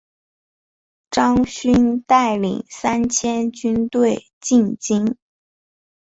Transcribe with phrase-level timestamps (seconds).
[1.11, 5.15] 张勋带领三千军队进京。